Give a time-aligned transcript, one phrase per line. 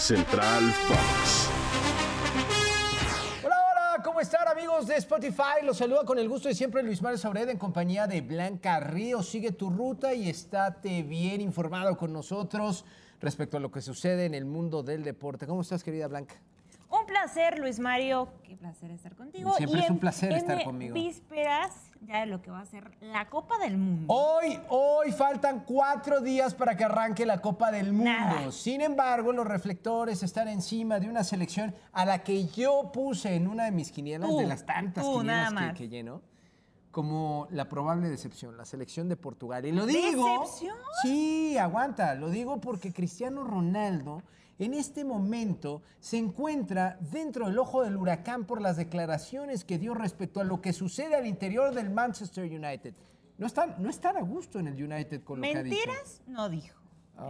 [0.00, 1.50] Central Fox.
[3.44, 5.62] Hola, hola, ¿cómo están amigos de Spotify?
[5.62, 9.28] Los saluda con el gusto de siempre Luis Mario Saured en compañía de Blanca Ríos.
[9.28, 12.86] Sigue tu ruta y estate bien informado con nosotros
[13.20, 15.46] respecto a lo que sucede en el mundo del deporte.
[15.46, 16.34] ¿Cómo estás, querida Blanca?
[17.00, 18.28] Un placer, Luis Mario.
[18.42, 19.54] Qué placer estar contigo.
[19.56, 20.94] Siempre Y es un placer en estar conmigo.
[20.94, 24.12] Vísperas ya de lo que va a ser la Copa del Mundo.
[24.12, 28.10] Hoy, hoy faltan cuatro días para que arranque la Copa del Mundo.
[28.10, 28.52] Nada.
[28.52, 33.48] Sin embargo, los reflectores están encima de una selección a la que yo puse en
[33.48, 36.22] una de mis quinielas, Tú, de las tantas quinielas que, que lleno,
[36.90, 39.64] como la probable decepción, la selección de Portugal.
[39.64, 40.40] Y lo digo.
[40.40, 40.76] ¿Decepción?
[41.02, 42.14] Sí, aguanta.
[42.14, 44.22] Lo digo porque Cristiano Ronaldo
[44.58, 49.94] en este momento se encuentra dentro del ojo del huracán por las declaraciones que dio
[49.94, 52.94] respecto a lo que sucede al interior del Manchester United.
[53.38, 55.76] No están, no están a gusto en el United con lo que ha dicho.
[55.76, 56.79] Mentiras no dijo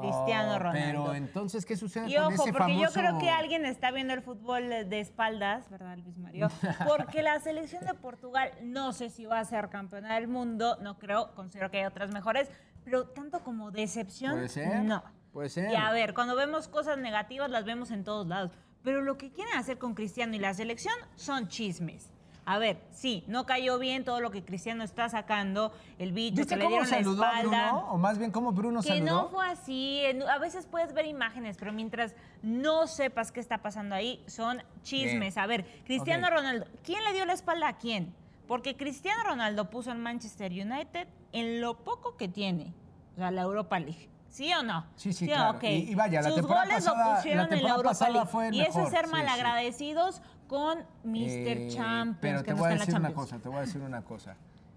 [0.00, 1.04] Cristiano Oh, Ronaldo.
[1.04, 2.82] Pero entonces, ¿qué sucede Y con ojo, ese porque famoso...
[2.86, 6.48] yo creo que alguien está viendo el fútbol de espaldas, ¿verdad, Luis Mario?
[6.86, 10.98] Porque la selección de Portugal no sé si va a ser campeona del mundo, no
[10.98, 12.50] creo, considero que hay otras mejores,
[12.84, 15.02] pero tanto como decepción, Puede ser, no.
[15.32, 15.70] puede ser.
[15.72, 18.50] Y a ver, cuando vemos cosas negativas las vemos en todos lados,
[18.82, 22.10] pero lo que quieren hacer con Cristiano y la selección son chismes.
[22.50, 26.56] A ver, sí, no cayó bien todo lo que Cristiano está sacando, el bicho ¿Viste
[26.56, 27.42] que le dieron la saludó espalda.
[27.70, 27.88] Bruno?
[27.92, 29.04] O más bien, cómo Bruno Que saludó.
[29.04, 30.02] no fue así.
[30.28, 35.34] A veces puedes ver imágenes, pero mientras no sepas qué está pasando ahí, son chismes.
[35.36, 35.44] Bien.
[35.44, 36.28] A ver, Cristiano.
[36.28, 38.12] Ronaldo, ¿quién le dio la espalda a quién?
[38.48, 42.74] Porque Cristiano Ronaldo puso en Manchester United en lo poco que tiene,
[43.14, 44.08] o sea, la Europa League.
[44.28, 44.86] ¿Sí o no?
[44.96, 45.56] Sí, sí, claro.
[45.56, 45.62] ok.
[45.64, 48.10] Y- y vaya, la Sus temporada goles pasada- lo la pusieron en la Europa pasada
[48.10, 48.28] League.
[48.28, 50.20] fue el y eso es ser sí, malagradecidos
[50.50, 51.14] con Mr.
[51.14, 52.18] Eh, Champions.
[52.20, 54.34] Pero te voy a decir una cosa, te voy a decir una cosa.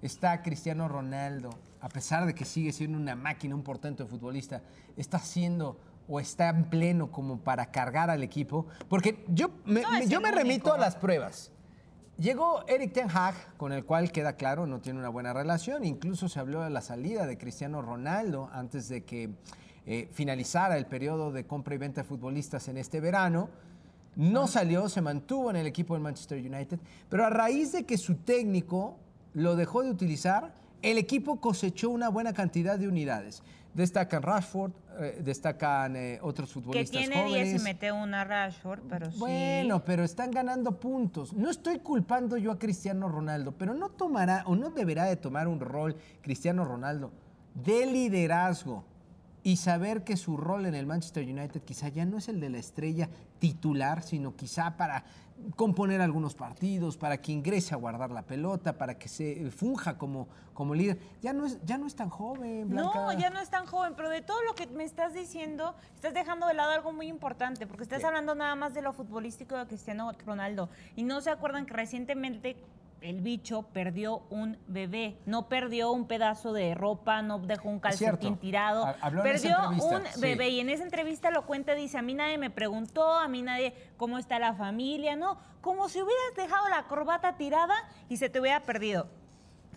[0.00, 1.50] Está Cristiano Ronaldo,
[1.80, 4.62] a pesar de que sigue siendo una máquina, un portento de futbolista,
[4.96, 8.66] está haciendo o está en pleno como para cargar al equipo.
[8.88, 11.50] Porque yo me, No yo me remito a las pruebas.
[12.16, 15.84] Llegó Eric Ten Hag, con el cual queda claro, no tiene una buena relación.
[15.84, 19.30] Incluso se habló de la salida de Cristiano Ronaldo antes de que
[19.84, 23.48] eh, finalizara el periodo de compra y venta de futbolistas en este verano.
[24.16, 26.78] No salió, se mantuvo en el equipo del Manchester United,
[27.08, 28.98] pero a raíz de que su técnico
[29.34, 33.42] lo dejó de utilizar, el equipo cosechó una buena cantidad de unidades.
[33.74, 37.60] Destacan Rashford, eh, destacan eh, otros Que futbolistas tiene 10 jóvenes.
[37.60, 39.18] y mete una Rashford, pero sí.
[39.18, 41.34] Bueno, pero están ganando puntos.
[41.34, 45.46] No estoy culpando yo a Cristiano Ronaldo, pero no tomará o no deberá de tomar
[45.46, 47.12] un rol Cristiano Ronaldo
[47.54, 48.84] de liderazgo
[49.46, 52.50] y saber que su rol en el Manchester United quizá ya no es el de
[52.50, 53.08] la estrella
[53.38, 55.04] titular, sino quizá para
[55.54, 60.26] componer algunos partidos, para que ingrese a guardar la pelota, para que se funja como,
[60.52, 60.98] como líder.
[61.22, 62.98] Ya no, es, ya no es tan joven, Blanca.
[62.98, 66.12] No, ya no es tan joven, pero de todo lo que me estás diciendo, estás
[66.12, 69.68] dejando de lado algo muy importante, porque estás hablando nada más de lo futbolístico de
[69.68, 70.70] Cristiano Ronaldo.
[70.96, 72.56] Y no se acuerdan que recientemente
[73.00, 78.36] el bicho perdió un bebé, no perdió un pedazo de ropa, no dejó un calcetín
[78.36, 80.20] tirado, Ha- habló perdió un sí.
[80.20, 83.42] bebé y en esa entrevista lo cuenta, dice, a mí nadie me preguntó, a mí
[83.42, 87.74] nadie, cómo está la familia, no, como si hubieras dejado la corbata tirada
[88.08, 89.08] y se te hubiera perdido.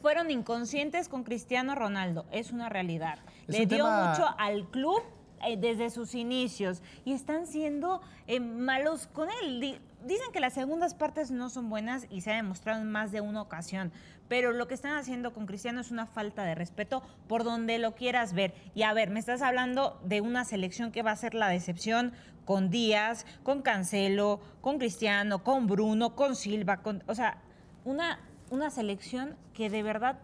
[0.00, 3.18] Fueron inconscientes con Cristiano Ronaldo, es una realidad.
[3.48, 5.02] Es Le un dio tema- mucho al club
[5.46, 9.60] eh, desde sus inicios y están siendo eh, malos con él.
[9.60, 13.10] Di- Dicen que las segundas partes no son buenas y se ha demostrado en más
[13.10, 13.90] de una ocasión,
[14.28, 17.96] pero lo que están haciendo con Cristiano es una falta de respeto por donde lo
[17.96, 18.54] quieras ver.
[18.76, 22.12] Y a ver, me estás hablando de una selección que va a ser la decepción
[22.44, 27.38] con Díaz, con Cancelo, con Cristiano, con Bruno, con Silva, con, o sea,
[27.84, 28.20] una,
[28.50, 30.20] una selección que de verdad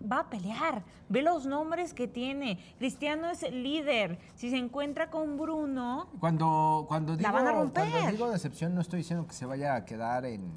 [0.00, 0.82] va a pelear.
[1.08, 2.58] Ve los nombres que tiene.
[2.78, 4.18] Cristiano es el líder.
[4.34, 7.90] Si se encuentra con Bruno, Cuando, cuando, digo, La van a romper.
[7.90, 10.52] cuando digo decepción, no estoy diciendo que se vaya a quedar en,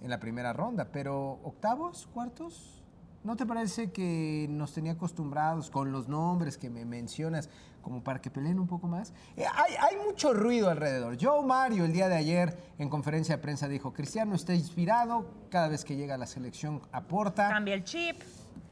[0.00, 2.83] en la primera ronda, pero octavos, cuartos,
[3.24, 7.48] ¿no te parece que nos tenía acostumbrados con los nombres que me mencionas
[7.82, 9.12] como para que peleen un poco más?
[9.36, 11.16] Eh, hay, hay mucho ruido alrededor.
[11.20, 15.68] Joe Mario el día de ayer en conferencia de prensa dijo, Cristiano está inspirado, cada
[15.68, 17.48] vez que llega a la selección aporta.
[17.48, 18.16] cambia el chip.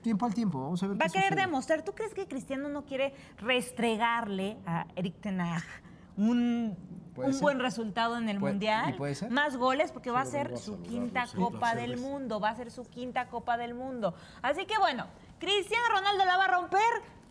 [0.02, 1.46] Tiempo al tiempo, vamos a ver Va a querer sucede.
[1.46, 1.82] demostrar.
[1.84, 5.62] ¿Tú crees que Cristiano no quiere restregarle a Eric Ten Hag
[6.16, 6.76] un,
[7.16, 7.42] un ser.
[7.42, 8.90] buen resultado en el Puede- Mundial?
[8.94, 9.30] ¿y puede ser?
[9.30, 11.98] Más goles porque va a ser a su quinta sí, Copa placer, del.
[11.98, 12.40] Mundo.
[12.40, 14.14] Va a ser su quinta Copa del Mundo.
[14.42, 15.06] Así que bueno,
[15.38, 16.80] Cristiano Ronaldo la va a romper.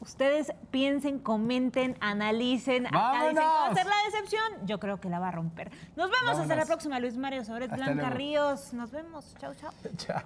[0.01, 2.87] Ustedes piensen, comenten, analicen.
[2.87, 4.65] acá dicen que va a ser la decepción.
[4.65, 5.71] Yo creo que la va a romper.
[5.95, 6.99] Nos vemos hasta la próxima.
[6.99, 8.09] Luis Mario Sobret, Blanca luego.
[8.15, 8.73] Ríos.
[8.73, 9.35] Nos vemos.
[9.39, 9.71] Chau, chau.
[9.97, 10.21] Chao.